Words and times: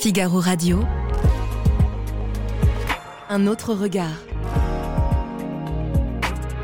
Figaro 0.00 0.38
Radio. 0.38 0.84
Un 3.28 3.48
autre 3.48 3.74
regard. 3.74 4.16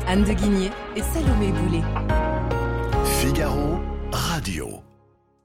Anne 0.07 0.23
de 0.23 0.31
Guigné 0.31 0.69
et 0.95 1.01
Salomé 1.01 1.51
Boulet. 1.51 1.83
Figaro 3.19 3.79
Radio. 4.13 4.69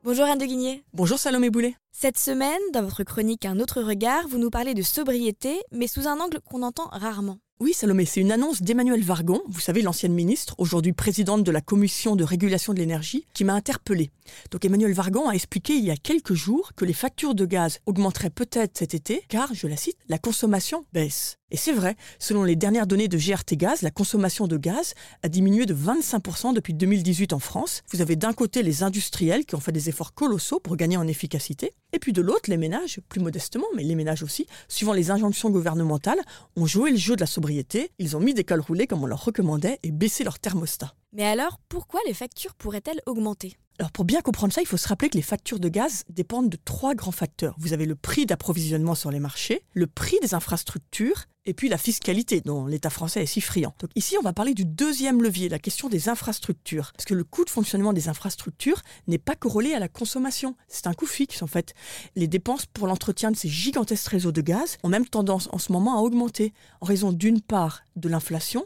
Bonjour 0.04 0.24
Anne 0.24 0.38
de 0.38 0.46
Guigné. 0.46 0.84
Bonjour 0.95 1.18
Salomé 1.18 1.50
Boulet. 1.50 1.74
Cette 1.90 2.16
semaine, 2.16 2.60
dans 2.72 2.84
votre 2.84 3.03
chronique 3.03 3.44
Un 3.44 3.58
autre 3.58 3.82
regard, 3.82 4.28
vous 4.28 4.38
nous 4.38 4.50
parlez 4.50 4.74
de 4.74 4.82
sobriété, 4.82 5.60
mais 5.72 5.88
sous 5.88 6.06
un 6.06 6.20
angle 6.20 6.38
qu'on 6.48 6.62
entend 6.62 6.88
rarement. 6.92 7.38
Oui, 7.63 7.74
Salomé, 7.74 8.06
c'est 8.06 8.22
une 8.22 8.33
annonce 8.33 8.63
d'Emmanuel 8.63 9.03
Vargon, 9.03 9.42
vous 9.47 9.60
savez, 9.60 9.83
l'ancienne 9.83 10.15
ministre, 10.15 10.54
aujourd'hui 10.56 10.95
présidente 10.95 11.45
de 11.45 11.51
la 11.51 11.60
Commission 11.60 12.17
de 12.17 12.24
régulation 12.24 12.72
de 12.72 12.79
l'énergie, 12.79 13.27
qui 13.35 13.45
m'a 13.45 13.53
interpellée. 13.53 14.10
Donc 14.51 14.65
Emmanuel 14.65 14.95
Vargon 14.95 15.29
a 15.29 15.35
expliqué 15.35 15.74
il 15.74 15.85
y 15.85 15.91
a 15.91 15.96
quelques 15.96 16.33
jours 16.33 16.73
que 16.74 16.87
les 16.87 16.95
factures 16.95 17.34
de 17.34 17.45
gaz 17.45 17.80
augmenteraient 17.84 18.30
peut-être 18.30 18.78
cet 18.78 18.95
été, 18.95 19.24
car, 19.28 19.52
je 19.52 19.66
la 19.66 19.77
cite, 19.77 19.98
la 20.09 20.16
consommation 20.16 20.87
baisse. 20.95 21.39
Et 21.52 21.56
c'est 21.56 21.72
vrai, 21.72 21.96
selon 22.20 22.45
les 22.45 22.54
dernières 22.54 22.86
données 22.86 23.09
de 23.09 23.18
GRT 23.18 23.56
Gaz, 23.56 23.82
la 23.82 23.90
consommation 23.90 24.46
de 24.46 24.56
gaz 24.56 24.95
a 25.24 25.28
diminué 25.28 25.66
de 25.66 25.74
25% 25.74 26.54
depuis 26.54 26.74
2018 26.74 27.32
en 27.32 27.40
France. 27.40 27.82
Vous 27.90 28.00
avez 28.00 28.14
d'un 28.14 28.32
côté 28.32 28.62
les 28.62 28.84
industriels 28.84 29.45
qui 29.45 29.56
ont 29.56 29.60
fait 29.60 29.73
des 29.73 29.88
efforts 29.88 30.14
colossaux 30.14 30.60
pour 30.60 30.76
gagner 30.76 30.96
en 30.96 31.09
efficacité, 31.09 31.73
et 31.92 31.98
puis 31.98 32.12
de 32.12 32.23
l'autre 32.23 32.48
les 32.48 32.56
ménages, 32.56 33.00
plus 33.09 33.20
modestement, 33.20 33.66
mais 33.74 33.82
les 33.82 33.96
ménages 33.96 34.23
aussi, 34.23 34.46
suivant 34.68 34.92
les 34.92 35.10
injonctions 35.10 35.50
gouvernementales, 35.50 36.20
ont 36.54 36.66
joué 36.66 36.92
le 36.92 36.96
jeu 36.96 37.16
de 37.16 37.20
la 37.20 37.26
sobriété, 37.26 37.90
ils 37.98 38.16
ont 38.16 38.20
mis 38.20 38.34
des 38.34 38.45
cols 38.45 38.60
roulés 38.60 38.87
comme 38.87 39.02
on 39.02 39.06
leur 39.06 39.24
recommandait 39.24 39.80
et 39.82 39.90
baissé 39.90 40.23
leur 40.23 40.38
thermostat. 40.38 40.95
Mais 41.12 41.24
alors, 41.24 41.59
pourquoi 41.68 41.98
les 42.06 42.14
factures 42.14 42.54
pourraient-elles 42.54 43.01
augmenter? 43.06 43.56
Alors 43.80 43.92
pour 43.92 44.04
bien 44.04 44.20
comprendre 44.20 44.52
ça, 44.52 44.60
il 44.60 44.66
faut 44.66 44.76
se 44.76 44.87
rappeler 44.87 45.09
que 45.09 45.16
les 45.16 45.23
factures 45.23 45.59
de 45.59 45.70
gaz 45.70 46.04
dépendent 46.10 46.51
de 46.51 46.59
trois 46.62 46.95
grands 46.95 47.12
facteurs. 47.12 47.56
Vous 47.59 47.73
avez 47.73 47.87
le 47.87 47.95
prix 47.95 48.26
d'approvisionnement 48.26 48.95
sur 48.95 49.10
les 49.10 49.20
marchés, 49.20 49.62
le 49.73 49.87
prix 49.87 50.18
des 50.21 50.34
infrastructures 50.34 51.24
et 51.51 51.52
puis 51.52 51.68
la 51.68 51.79
fiscalité 51.79 52.40
dont 52.40 52.65
l'État 52.65 52.90
français 52.90 53.24
est 53.24 53.26
si 53.26 53.40
friand. 53.40 53.74
Ici, 53.96 54.16
on 54.16 54.23
va 54.23 54.32
parler 54.32 54.54
du 54.54 54.65
deuxième 54.65 55.20
levier, 55.20 55.48
la 55.48 55.59
question 55.59 55.88
des 55.88 56.09
infrastructures. 56.09 56.93
Parce 56.93 57.04
que 57.04 57.15
le 57.15 57.24
coût 57.24 57.45
de 57.45 57.51
fonctionnement 57.51 57.93
des 57.93 58.09
infrastructures 58.09 58.82
n'est 59.09 59.18
pas 59.18 59.34
corrélé 59.34 59.74
à 59.74 59.80
la 59.80 59.88
consommation. 59.88 60.54
C'est 60.68 60.87
un 60.87 60.95
coût 60.95 61.06
fixe 61.06 61.43
en 61.43 61.48
fait. 61.48 61.74
Les 62.15 62.28
dépenses 62.28 62.66
pour 62.66 62.87
l'entretien 62.87 63.32
de 63.32 63.37
ces 63.37 63.48
gigantesques 63.48 64.06
réseaux 64.06 64.31
de 64.31 64.41
gaz 64.43 64.78
ont 64.84 64.89
même 64.89 65.06
tendance 65.06 65.48
en 65.51 65.59
ce 65.59 65.73
moment 65.73 65.98
à 65.98 66.03
augmenter 66.03 66.53
en 66.81 66.87
raison 66.87 67.11
d'une 67.11 67.41
part 67.41 67.83
de 67.97 68.09
l'inflation, 68.09 68.65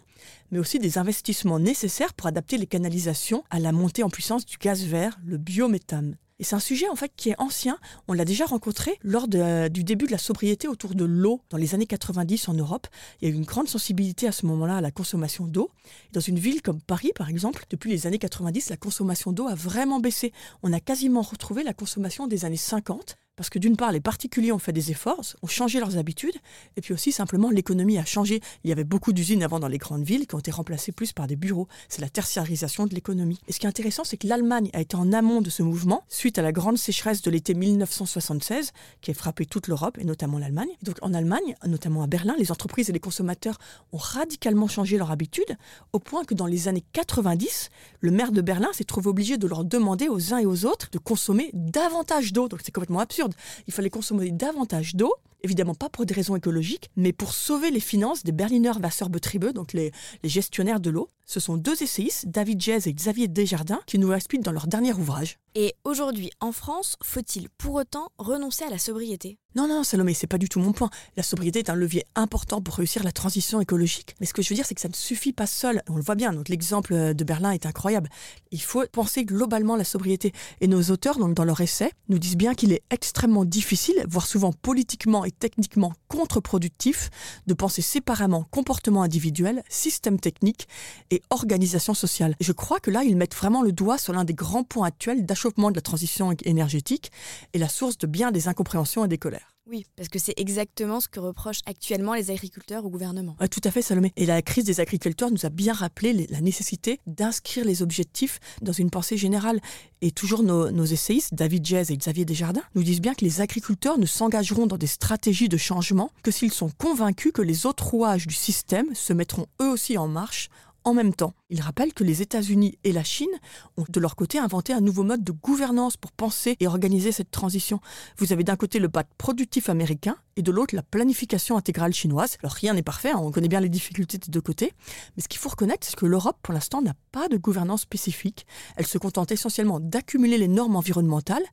mais 0.51 0.59
aussi 0.59 0.79
des 0.79 0.99
investissements 0.99 1.59
nécessaires 1.59 2.13
pour 2.13 2.27
adapter 2.27 2.59
les 2.59 2.67
canalisations 2.67 3.45
à 3.49 3.61
la 3.61 3.73
montée 3.73 4.03
en 4.03 4.11
puissance 4.11 4.45
du 4.45 4.59
gaz 4.59 4.85
vert, 4.85 5.19
le 5.25 5.39
biométhane. 5.39 6.19
Et 6.41 6.45
c'est 6.45 6.57
un 6.57 6.61
sujet 6.61 6.89
en 6.89 6.97
fait 6.97 7.13
qui 7.17 7.31
est 7.31 7.41
ancien. 7.41 7.79
On 8.09 8.13
l'a 8.13 8.25
déjà 8.25 8.45
rencontré 8.45 8.99
lors 9.03 9.29
du 9.29 9.85
début 9.85 10.07
de 10.07 10.11
la 10.11 10.19
sobriété 10.19 10.67
autour 10.67 10.95
de 10.95 11.05
l'eau 11.05 11.41
dans 11.51 11.57
les 11.57 11.75
années 11.75 11.87
90 11.87 12.49
en 12.49 12.55
Europe. 12.55 12.89
Il 13.21 13.29
y 13.29 13.31
a 13.31 13.35
eu 13.35 13.37
une 13.37 13.45
grande 13.45 13.69
sensibilité 13.69 14.27
à 14.27 14.33
ce 14.33 14.47
moment-là 14.47 14.79
à 14.79 14.81
la 14.81 14.91
consommation 14.91 15.47
d'eau. 15.47 15.71
Dans 16.13 16.21
une 16.21 16.39
ville 16.39 16.61
comme 16.61 16.81
Paris, 16.81 17.13
par 17.15 17.29
exemple, 17.29 17.65
depuis 17.71 17.91
les 17.91 18.07
années 18.07 18.19
90, 18.19 18.71
la 18.71 18.77
consommation 18.77 19.33
d'eau 19.33 19.47
a 19.47 19.55
vraiment 19.55 20.01
baissé. 20.01 20.33
On 20.63 20.73
a 20.73 20.81
quasiment 20.81 21.23
retrouvé 21.23 21.63
la 21.63 21.73
consommation 21.73 22.27
des 22.27 22.45
années 22.45 22.57
50 22.57 23.17
parce 23.37 23.51
que 23.51 23.59
d'une 23.59 23.77
part, 23.77 23.93
les 23.93 24.01
particuliers 24.01 24.53
ont 24.53 24.59
fait 24.59 24.73
des 24.73 24.91
efforts, 24.91 25.21
ont 25.43 25.47
changé 25.47 25.81
leurs 25.81 25.97
habitudes, 25.97 26.37
et 26.77 26.81
puis 26.81 26.95
aussi 26.95 27.13
simplement 27.13 27.51
l'économie 27.51 27.99
a 27.99 28.05
changé. 28.05 28.41
Il 28.63 28.71
y 28.71 28.73
avait 28.73 28.85
beaucoup 28.85 29.13
d'usines 29.13 29.43
avant 29.43 29.59
dans 29.59 29.69
les 29.69 29.79
grandes 29.79 30.05
villes 30.05 30.27
qui 30.27 30.35
ont 30.35 30.39
été 30.39 30.51
remplacées 30.51 30.93
plus 30.93 31.13
par 31.13 31.27
des 31.27 31.37
bureaux. 31.37 31.69
C'est 31.89 32.01
la 32.01 32.09
tertiarisation 32.09 32.87
de 32.87 32.95
l'économie. 32.95 33.41
Et 33.49 33.53
ce 33.53 33.59
qui 33.59 33.67
est 33.67 33.69
intéressant, 33.69 34.05
c'est 34.05 34.17
que 34.17 34.27
l'Allemagne 34.27 34.71
a 34.73 34.81
été 34.81 34.97
en 34.97 35.13
amont 35.13 35.41
de 35.41 35.51
ce 35.51 35.63
mouvement 35.63 36.05
suite 36.09 36.39
à 36.39 36.43
la 36.43 36.53
grande 36.53 36.79
sécheresse 36.79 37.23
de 37.23 37.31
l'été 37.31 37.55
1976 37.55 38.73
qui 39.01 39.11
a 39.11 39.15
frappé 39.15 39.47
toute 39.47 39.69
l'Europe 39.69 39.99
et 39.99 40.05
notamment 40.05 40.39
l'Allemagne. 40.39 40.71
Donc 40.83 40.97
en 41.03 41.13
Allemagne, 41.13 41.57
notamment 41.67 42.03
à 42.03 42.07
Berlin, 42.07 42.35
les 42.39 42.53
entreprises 42.53 42.91
et 42.91 42.93
les 42.93 43.01
consommateurs 43.01 43.59
ont 43.93 43.99
radicalement 43.99 44.69
changé 44.69 44.97
leurs 44.97 45.11
habitudes 45.11 45.57
au 45.93 45.99
point 45.99 46.25
que 46.25 46.35
dans 46.35 46.47
les 46.47 46.69
années 46.69 46.85
90, 46.93 47.71
le 48.01 48.11
maire 48.11 48.33
de 48.33 48.41
Berlin 48.41 48.69
s'est 48.73 48.85
trouvé 48.85 49.09
obligé 49.09 49.39
de 49.39 49.47
leur 49.47 49.65
demander 49.65 50.09
aux 50.09 50.33
uns 50.33 50.39
et 50.39 50.47
aux 50.47 50.67
autres 50.67 50.89
de 50.93 50.99
consommer 50.99 51.51
davantage 51.53 52.33
d'eau. 52.33 52.49
Donc 52.49 52.61
c'est 52.63 52.73
complètement 52.73 53.01
absurde 53.01 53.24
il 53.67 53.73
fallait 53.73 53.91
consommer 53.91 54.31
davantage 54.31 54.95
d'eau, 54.95 55.15
évidemment 55.45 55.75
pas 55.75 55.89
pour 55.89 56.07
des 56.07 56.15
raisons 56.15 56.35
écologiques, 56.35 56.91
mais 56.97 57.13
pour 57.13 57.33
sauver 57.33 57.71
les 57.71 57.81
finances 57.81 58.25
des 58.25 58.33
Berliner 58.33 58.73
Wasserbetriebe, 58.83 59.53
donc 59.53 59.73
les, 59.73 59.93
les 60.23 60.29
gestionnaires 60.29 60.81
de 60.81 60.91
l'eau. 60.91 61.09
Ce 61.27 61.41
sont 61.41 61.57
deux 61.57 61.83
essayistes, 61.83 62.27
David 62.27 62.61
Jez 62.61 62.87
et 62.87 62.93
Xavier 62.93 63.29
Desjardins, 63.29 63.81
qui 63.87 63.99
nous 63.99 64.11
l'expliquent 64.11 64.43
dans 64.43 64.53
leur 64.53 64.67
dernier 64.67 64.93
ouvrage. 64.93 65.39
Et 65.55 65.75
aujourd'hui, 65.85 66.31
en 66.41 66.53
France, 66.53 66.97
faut-il 67.03 67.49
pour 67.51 67.77
autant 67.77 68.09
renoncer 68.19 68.65
à 68.65 68.71
la 68.71 68.79
sobriété? 68.79 69.39
Non, 69.55 69.69
non, 69.69 69.85
Salomé, 69.85 70.15
c'est 70.15 70.27
pas 70.27 70.37
du 70.37 70.49
tout 70.49 70.59
mon 70.59 70.73
point. 70.73 70.91
La 71.17 71.23
sobriété 71.23 71.61
est 71.61 71.71
un 71.71 71.77
levier 71.77 72.05
important 72.17 72.61
pour 72.61 72.75
réussir 72.75 73.05
la 73.05 73.13
transition 73.13 73.61
écologique. 73.61 74.17
Mais 74.19 74.27
ce 74.27 74.35
que 74.35 74.43
je 74.43 74.49
veux 74.49 74.57
dire, 74.57 74.67
c'est 74.67 74.75
que 74.75 74.81
ça 74.81 74.89
ne 74.89 74.95
suffit 74.95 75.33
pas 75.33 75.47
seul. 75.47 75.81
On 75.89 75.95
le 75.95 76.03
voit 76.03 76.17
bien. 76.17 76.33
Donc, 76.33 76.49
l'exemple 76.49 77.15
de 77.15 77.25
Berlin 77.25 77.53
est 77.53 77.65
incroyable. 77.65 78.11
Il 78.51 78.61
faut 78.61 78.85
penser 78.91 79.25
globalement 79.25 79.77
la 79.77 79.85
sobriété. 79.85 80.33
Et 80.61 80.67
nos 80.67 80.83
auteurs, 80.91 81.19
donc, 81.19 81.35
dans 81.35 81.45
leur 81.45 81.61
essai, 81.61 81.93
nous 82.09 82.19
disent 82.19 82.37
bien 82.37 82.55
qu'il 82.55 82.73
est 82.73 82.83
extrêmement 82.91 83.45
difficile, 83.45 84.05
voire 84.09 84.27
souvent 84.27 84.53
politiquement 84.53 85.25
et 85.25 85.31
techniquement 85.39 85.93
contre-productif, 86.09 87.11
de 87.47 87.55
penser 87.55 87.83
séparément 87.83 88.47
comportement 88.51 89.03
individuel, 89.03 89.63
système 89.69 90.19
technique 90.19 90.69
et 91.11 91.23
organisation 91.31 91.95
sociale. 91.95 92.35
je 92.41 92.53
crois 92.53 92.81
que 92.81 92.91
là, 92.91 93.05
ils 93.05 93.17
mettent 93.17 93.35
vraiment 93.35 93.63
le 93.63 93.73
doigt 93.73 93.99
sur 93.99 94.13
l'un 94.13 94.25
des 94.25 94.35
grands 94.35 94.65
points 94.65 94.87
actuels 94.87 95.27
d'achauffement 95.27 95.71
de 95.71 95.77
la 95.77 95.83
transition 95.83 96.35
énergétique 96.45 97.11
et 97.53 97.59
la 97.59 97.69
source 97.69 97.99
de 97.99 98.07
bien 98.07 98.31
des 98.31 98.49
incompréhensions 98.49 99.05
et 99.05 99.09
des 99.09 99.19
colères. 99.19 99.54
Oui, 99.67 99.87
parce 99.97 100.11
que 100.11 100.19
c'est 100.19 100.35
exactement 100.37 101.01
ce 101.01 101.09
que 101.09 101.21
reprochent 101.21 101.63
actuellement 101.65 102.13
les 102.13 102.31
agriculteurs 102.31 102.85
au 102.85 102.91
gouvernement. 102.91 103.35
tout 103.51 103.63
à 103.65 103.71
fait, 103.71 103.81
Salomé. 103.81 104.13
Et 104.17 104.27
la 104.27 104.43
crise 104.43 104.65
des 104.65 104.81
agriculteurs 104.81 105.31
nous 105.31 105.47
a 105.47 105.49
bien 105.49 105.73
rappelé 105.73 106.27
la 106.29 106.43
nécessité 106.43 107.01
d'inscrire 107.07 107.65
les 107.65 107.83
objectifs 107.83 108.41
dans 108.61 108.73
une 108.73 108.91
pensée 108.91 109.17
générale. 109.17 109.61
Et 110.03 110.11
toujours 110.11 110.43
nos, 110.43 110.85
essayistes, 110.85 111.33
David 111.35 111.65
Jez 111.65 111.91
et 111.91 111.97
Xavier 111.97 112.27
Desjardins, 112.27 112.63
nous 112.75 112.83
disent 112.83 113.01
bien 113.01 113.15
que 113.15 113.25
les 113.25 113.41
agriculteurs 113.41 113.97
ne 113.97 114.05
s'engageront 114.05 114.67
dans 114.67 114.77
des 114.77 114.87
stratégies 114.87 115.49
de 115.49 115.57
changement 115.57 116.11
que 116.23 116.31
s'ils 116.31 116.53
sont 116.53 116.71
convaincus 116.77 117.33
que 117.33 117.43
les 117.43 117.65
autres 117.65 117.87
rouages 117.87 118.27
du 118.27 118.35
système 118.35 118.95
se 118.95 119.15
mettront 119.15 119.47
eux 119.63 119.71
aussi 119.71 119.97
en 119.97 120.09
marche 120.09 120.51
en 120.85 120.93
même 120.93 121.15
temps. 121.15 121.33
Il 121.51 121.61
rappelle 121.61 121.93
que 121.93 122.05
les 122.05 122.23
États-Unis 122.23 122.79
et 122.85 122.93
la 122.93 123.05
Chine 123.05 123.29
ont 123.77 123.85
de 123.87 124.01
leur 124.01 124.17
côté 124.17 124.39
inventé 124.39 124.73
un 124.73 124.81
nouveau 124.81 125.03
mode 125.03 125.23
de 125.23 125.33
gouvernance 125.33 125.99
pour 125.99 126.11
penser 126.11 126.57
et 126.59 126.67
organiser 126.67 127.13
cette 127.13 127.31
transition. 127.31 127.81
Vous 128.17 128.33
avez 128.33 128.45
d'un 128.45 128.57
côté 128.57 128.79
le 128.79 128.89
pacte 128.89 129.13
productif 129.19 129.69
américain 129.69 130.17
et 130.37 130.43
de 130.43 130.51
l'autre 130.51 130.75
la 130.75 130.83
planification 130.83 131.59
intégrale 131.59 131.93
chinoise. 131.93 132.39
Alors 132.43 132.53
rien 132.53 132.73
n'est 132.73 132.83
parfait, 132.83 133.11
hein, 133.11 133.19
on 133.21 133.31
connaît 133.31 133.49
bien 133.49 133.61
les 133.61 133.69
difficultés 133.69 134.17
des 134.17 134.31
deux 134.31 134.41
côtés, 134.41 134.73
mais 135.17 135.23
ce 135.23 135.29
qu'il 135.29 135.39
faut 135.39 135.51
reconnaître, 135.51 135.87
c'est 135.87 135.97
que 135.97 136.07
l'Europe, 136.07 136.39
pour 136.43 136.55
l'instant, 136.55 136.81
n'a 136.81 136.95
pas 137.13 137.29
de 137.29 137.37
gouvernance 137.37 137.83
spécifique. 137.83 138.47
Elle 138.77 138.87
se 138.87 138.97
contente 138.97 139.31
essentiellement 139.31 139.81
d'accumuler 139.81 140.39
les 140.39 140.49
normes 140.49 140.77
environnementales 140.77 141.45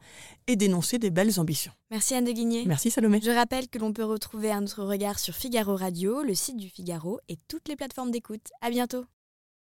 et 0.48 0.56
d'énoncer 0.56 1.00
des 1.00 1.12
belles 1.12 1.38
ambitions. 1.38 1.74
Merci 1.92 2.16
Anne 2.16 2.26
de 2.26 2.32
Guigné. 2.32 2.64
Merci 2.66 2.92
Salomé. 2.92 3.20
Je 3.22 3.32
rappelle 3.32 3.68
que 3.68 3.78
l'on 3.78 3.92
peut 3.92 4.06
retrouver 4.06 4.52
un 4.52 4.64
autre 4.64 4.84
regard 4.84 5.20
sur 5.20 5.36
Figaro 5.36 5.76
Radio, 5.76 6.24
le 6.24 6.34
site 6.34 6.58
du 6.58 6.70
Figaro 6.70 7.20
et 7.28 7.38
toutes 7.50 7.68
les 7.68 7.76
plateformes 7.76 8.12
d'écoute. 8.12 8.48
À 8.62 8.70
bientôt. 8.70 9.04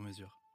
sur 0.00 0.06
mesure. 0.06 0.49